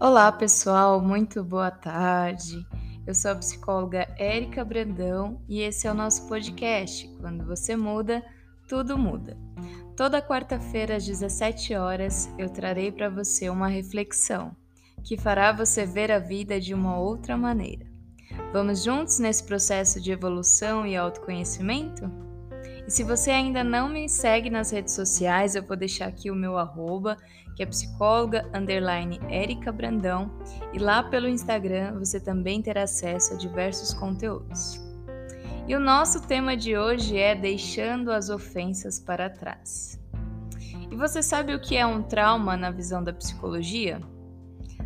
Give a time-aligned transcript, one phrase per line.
[0.00, 2.64] Olá, pessoal, muito boa tarde.
[3.04, 7.08] Eu sou a psicóloga Érica Brandão e esse é o nosso podcast.
[7.20, 8.24] Quando você muda,
[8.68, 9.36] tudo muda.
[9.96, 14.54] Toda quarta-feira às 17 horas eu trarei para você uma reflexão
[15.02, 17.84] que fará você ver a vida de uma outra maneira.
[18.52, 22.27] Vamos juntos nesse processo de evolução e autoconhecimento?
[22.88, 26.34] E se você ainda não me segue nas redes sociais, eu vou deixar aqui o
[26.34, 27.18] meu arroba,
[27.54, 29.20] que é psicóloga underline
[29.74, 30.30] Brandão,
[30.72, 34.80] e lá pelo Instagram você também terá acesso a diversos conteúdos.
[35.66, 40.00] E o nosso tema de hoje é deixando as ofensas para trás.
[40.90, 44.00] E você sabe o que é um trauma na visão da psicologia?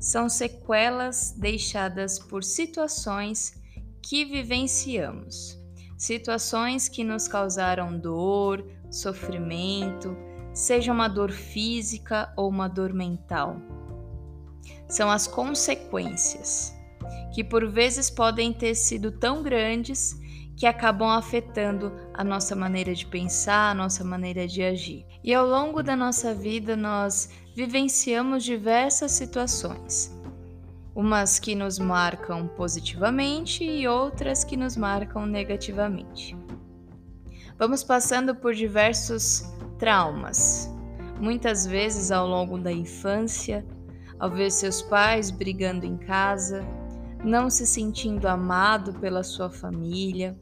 [0.00, 3.54] São sequelas deixadas por situações
[4.02, 5.62] que vivenciamos
[5.96, 10.16] situações que nos causaram dor, sofrimento,
[10.52, 13.56] seja uma dor física ou uma dor mental.
[14.88, 16.74] São as consequências,
[17.34, 20.14] que por vezes podem ter sido tão grandes
[20.56, 25.04] que acabam afetando a nossa maneira de pensar, a nossa maneira de agir.
[25.22, 30.13] E ao longo da nossa vida nós vivenciamos diversas situações
[30.94, 36.36] umas que nos marcam positivamente e outras que nos marcam negativamente.
[37.58, 39.44] Vamos passando por diversos
[39.78, 40.70] traumas,
[41.20, 43.66] muitas vezes ao longo da infância,
[44.18, 46.64] ao ver seus pais brigando em casa,
[47.24, 50.38] não se sentindo amado pela sua família,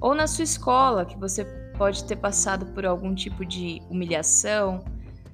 [0.00, 1.44] ou na sua escola, que você
[1.76, 4.84] pode ter passado por algum tipo de humilhação,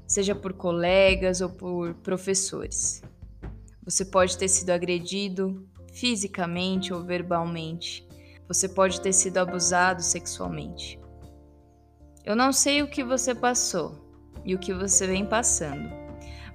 [0.06, 3.03] seja por colegas ou por professores.
[3.84, 8.06] Você pode ter sido agredido fisicamente ou verbalmente.
[8.47, 10.98] Você pode ter sido abusado sexualmente.
[12.25, 14.11] Eu não sei o que você passou
[14.45, 15.91] e o que você vem passando,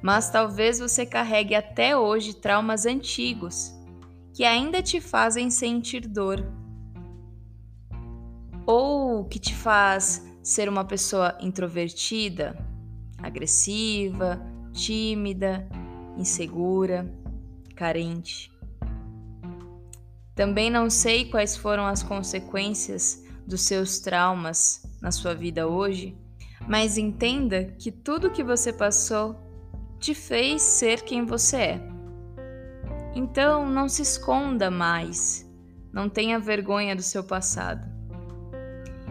[0.01, 3.73] mas talvez você carregue até hoje traumas antigos
[4.33, 6.45] que ainda te fazem sentir dor
[8.65, 12.55] ou que te faz ser uma pessoa introvertida,
[13.17, 14.39] agressiva,
[14.73, 15.67] tímida,
[16.17, 17.09] insegura
[17.75, 18.51] carente.
[20.33, 26.17] Também não sei quais foram as consequências dos seus traumas na sua vida hoje,
[26.67, 29.35] mas entenda que tudo que você passou
[29.99, 31.81] te fez ser quem você é.
[33.15, 35.49] Então não se esconda mais,
[35.91, 37.89] não tenha vergonha do seu passado.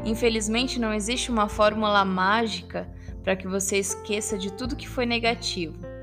[0.05, 2.87] Infelizmente não existe uma fórmula mágica
[3.23, 5.94] para que você esqueça de tudo que foi negativo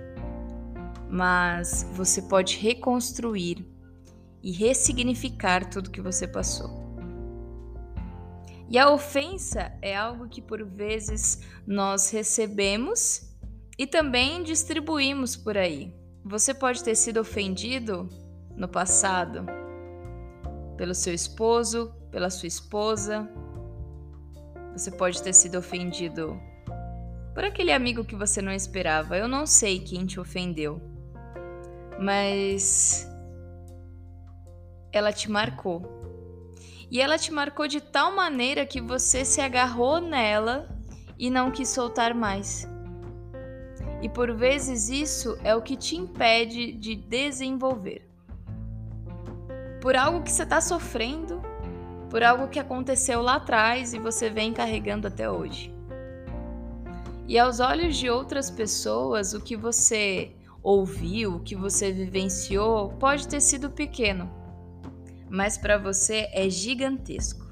[1.12, 3.68] mas você pode reconstruir
[4.42, 6.80] e ressignificar tudo que você passou.
[8.70, 13.30] E a ofensa é algo que por vezes nós recebemos
[13.78, 15.94] e também distribuímos por aí.
[16.24, 18.08] Você pode ter sido ofendido
[18.56, 19.46] no passado
[20.78, 23.30] pelo seu esposo, pela sua esposa.
[24.72, 26.40] Você pode ter sido ofendido
[27.34, 29.18] por aquele amigo que você não esperava.
[29.18, 30.91] Eu não sei quem te ofendeu
[32.02, 33.08] mas
[34.92, 35.84] ela te marcou.
[36.90, 40.68] E ela te marcou de tal maneira que você se agarrou nela
[41.18, 42.68] e não quis soltar mais.
[44.02, 48.10] E por vezes isso é o que te impede de desenvolver.
[49.80, 51.40] Por algo que você está sofrendo,
[52.10, 55.72] por algo que aconteceu lá atrás e você vem carregando até hoje.
[57.28, 63.42] E aos olhos de outras pessoas, o que você ouviu, que você vivenciou, pode ter
[63.42, 64.30] sido pequeno,
[65.30, 67.46] mas para você é gigantesco.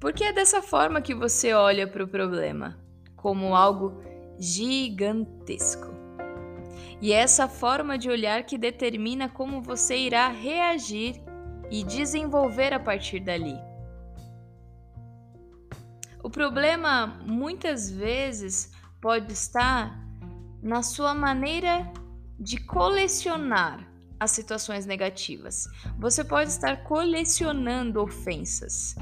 [0.00, 2.78] Porque é dessa forma que você olha para o problema,
[3.14, 4.02] como algo
[4.38, 5.92] gigantesco.
[7.00, 11.22] E é essa forma de olhar que determina como você irá reagir
[11.70, 13.56] e desenvolver a partir dali.
[16.22, 18.70] O problema muitas vezes
[19.00, 20.01] pode estar
[20.62, 21.92] na sua maneira
[22.38, 25.68] de colecionar as situações negativas.
[25.98, 28.94] Você pode estar colecionando ofensas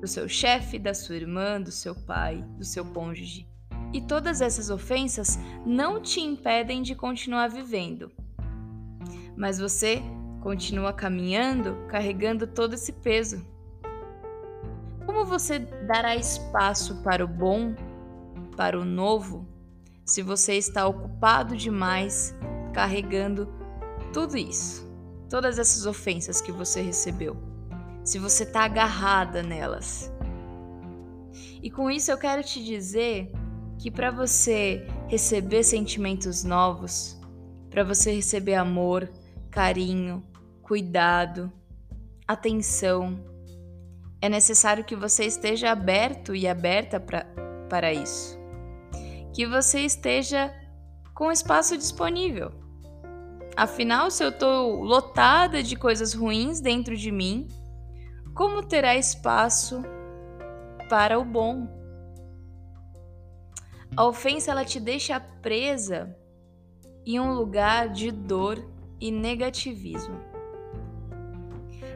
[0.00, 3.46] do seu chefe, da sua irmã, do seu pai, do seu cônjuge.
[3.92, 5.36] E todas essas ofensas
[5.66, 8.12] não te impedem de continuar vivendo.
[9.36, 10.00] Mas você
[10.40, 13.44] continua caminhando carregando todo esse peso.
[15.04, 17.74] Como você dará espaço para o bom,
[18.56, 19.46] para o novo,
[20.10, 22.34] se você está ocupado demais
[22.74, 23.48] carregando
[24.12, 24.84] tudo isso,
[25.28, 27.36] todas essas ofensas que você recebeu,
[28.02, 30.12] se você está agarrada nelas.
[31.62, 33.30] E com isso eu quero te dizer
[33.78, 37.16] que para você receber sentimentos novos,
[37.70, 39.08] para você receber amor,
[39.48, 40.24] carinho,
[40.60, 41.52] cuidado,
[42.26, 43.24] atenção.
[44.20, 47.24] É necessário que você esteja aberto e aberta pra,
[47.68, 48.39] para isso.
[49.32, 50.52] Que você esteja
[51.14, 52.50] com espaço disponível.
[53.56, 57.46] Afinal, se eu estou lotada de coisas ruins dentro de mim,
[58.34, 59.82] como terá espaço
[60.88, 61.68] para o bom?
[63.96, 66.16] A ofensa ela te deixa presa
[67.04, 68.64] em um lugar de dor
[69.00, 70.20] e negativismo.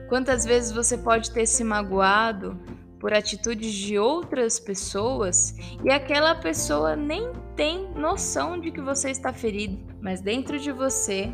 [0.09, 2.61] Quantas vezes você pode ter se magoado
[3.05, 5.55] por atitudes de outras pessoas
[5.85, 11.31] e aquela pessoa nem tem noção de que você está ferido, mas dentro de você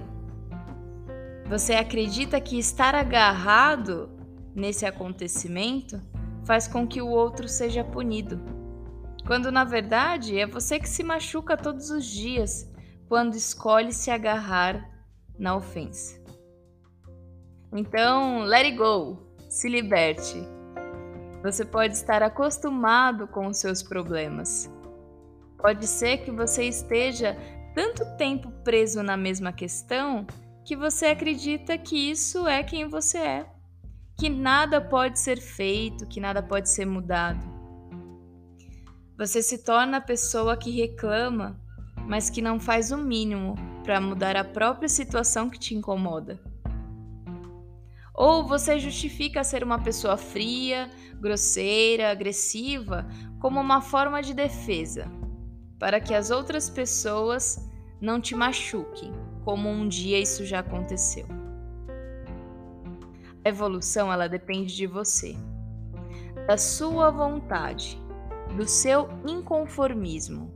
[1.49, 4.11] você acredita que estar agarrado
[4.53, 6.03] nesse acontecimento
[6.45, 8.41] faz com que o outro seja punido.
[9.25, 12.69] Quando na verdade é você que se machuca todos os dias
[13.09, 14.91] quando escolhe se agarrar
[15.39, 16.21] na ofensa.
[17.73, 20.45] Então, let it go, se liberte.
[21.43, 24.71] Você pode estar acostumado com os seus problemas.
[25.57, 27.37] Pode ser que você esteja
[27.75, 30.27] tanto tempo preso na mesma questão
[30.65, 33.47] que você acredita que isso é quem você é,
[34.19, 37.45] que nada pode ser feito, que nada pode ser mudado.
[39.17, 41.61] Você se torna a pessoa que reclama,
[42.07, 46.50] mas que não faz o mínimo para mudar a própria situação que te incomoda.
[48.15, 50.91] Ou você justifica ser uma pessoa fria,
[51.21, 53.07] grosseira, agressiva
[53.39, 55.11] como uma forma de defesa,
[55.79, 57.69] para que as outras pessoas
[58.01, 59.13] não te machuquem
[59.45, 61.27] como um dia isso já aconteceu.
[63.45, 65.35] A evolução ela depende de você,
[66.47, 67.99] da sua vontade,
[68.57, 70.53] do seu inconformismo.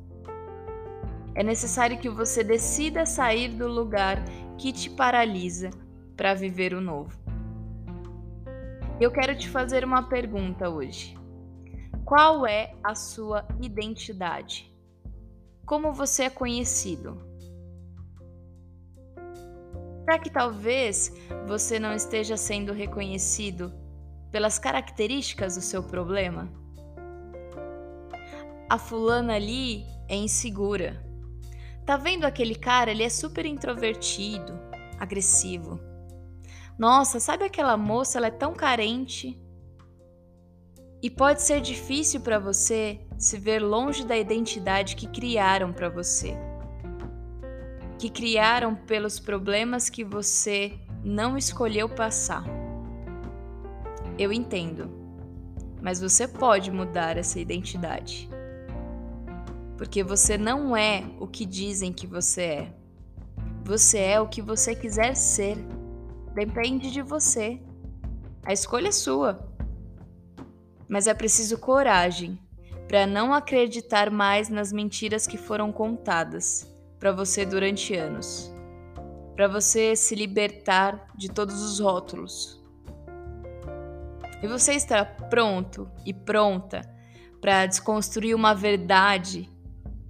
[1.34, 4.22] É necessário que você decida sair do lugar
[4.58, 5.70] que te paralisa
[6.16, 7.23] para viver o novo.
[9.00, 11.18] Eu quero te fazer uma pergunta hoje.
[12.04, 14.72] Qual é a sua identidade?
[15.66, 17.20] Como você é conhecido?
[20.04, 21.12] Será que talvez
[21.44, 23.72] você não esteja sendo reconhecido
[24.30, 26.48] pelas características do seu problema?
[28.70, 31.04] A fulana ali é insegura.
[31.84, 32.92] Tá vendo aquele cara?
[32.92, 34.52] Ele é super introvertido,
[35.00, 35.80] agressivo.
[36.78, 38.18] Nossa, sabe aquela moça?
[38.18, 39.40] Ela é tão carente.
[41.02, 46.36] E pode ser difícil para você se ver longe da identidade que criaram para você
[48.04, 52.44] que criaram pelos problemas que você não escolheu passar.
[54.18, 54.90] Eu entendo,
[55.80, 58.28] mas você pode mudar essa identidade.
[59.78, 62.74] Porque você não é o que dizem que você é.
[63.64, 65.56] Você é o que você quiser ser.
[66.34, 67.60] Depende de você.
[68.44, 69.48] A escolha é sua.
[70.88, 72.38] Mas é preciso coragem
[72.88, 78.52] para não acreditar mais nas mentiras que foram contadas para você durante anos,
[79.34, 82.62] para você se libertar de todos os rótulos.
[84.42, 86.82] E você está pronto e pronta
[87.40, 89.48] para desconstruir uma verdade,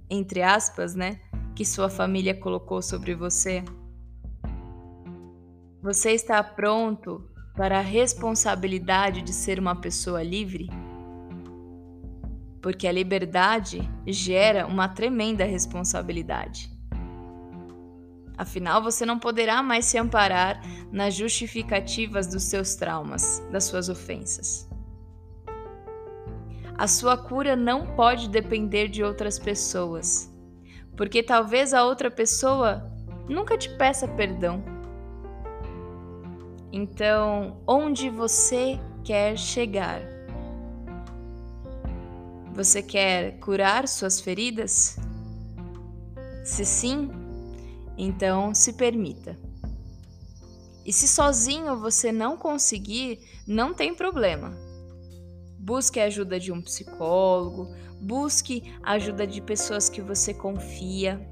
[0.09, 1.19] entre aspas, né,
[1.55, 3.63] que sua família colocou sobre você?
[5.85, 10.67] Você está pronto para a responsabilidade de ser uma pessoa livre?
[12.59, 16.71] Porque a liberdade gera uma tremenda responsabilidade.
[18.35, 20.59] Afinal, você não poderá mais se amparar
[20.91, 24.67] nas justificativas dos seus traumas, das suas ofensas.
[26.75, 30.33] A sua cura não pode depender de outras pessoas,
[30.97, 32.91] porque talvez a outra pessoa
[33.29, 34.74] nunca te peça perdão.
[36.77, 40.01] Então, onde você quer chegar?
[42.53, 44.97] Você quer curar suas feridas?
[46.43, 47.09] Se sim,
[47.97, 49.39] então, se permita.
[50.85, 54.53] E se sozinho você não conseguir, não tem problema.
[55.57, 61.25] Busque a ajuda de um psicólogo, busque a ajuda de pessoas que você confia.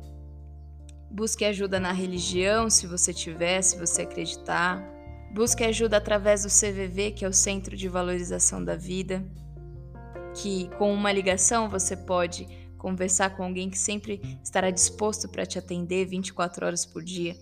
[1.12, 4.93] Busque ajuda na religião, se você tiver, se você acreditar.
[5.34, 9.25] Busque ajuda através do CVV, que é o Centro de Valorização da Vida,
[10.36, 12.48] que com uma ligação você pode
[12.78, 17.36] conversar com alguém que sempre estará disposto para te atender 24 horas por dia.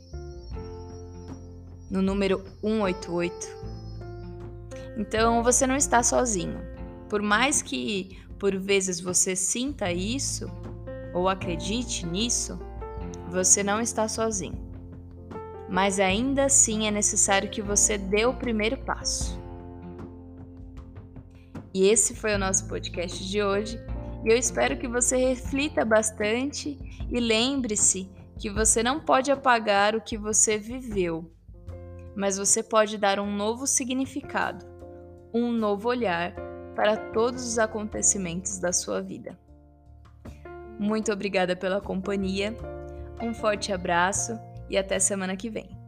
[1.90, 3.36] No número 188.
[4.98, 6.62] Então você não está sozinho.
[7.10, 10.50] Por mais que por vezes você sinta isso
[11.14, 12.58] ou acredite nisso,
[13.30, 14.71] você não está sozinho.
[15.72, 19.40] Mas ainda assim é necessário que você dê o primeiro passo.
[21.74, 23.80] E esse foi o nosso podcast de hoje.
[24.26, 26.78] E eu espero que você reflita bastante
[27.10, 31.32] e lembre-se que você não pode apagar o que você viveu,
[32.18, 34.66] mas você pode dar um novo significado,
[35.34, 36.36] um novo olhar
[36.76, 39.40] para todos os acontecimentos da sua vida.
[40.78, 42.56] Muito obrigada pela companhia,
[43.22, 44.38] um forte abraço
[44.72, 45.81] e até semana que vem.